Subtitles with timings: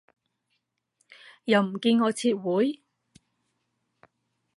[1.43, 2.81] 又唔見我撤回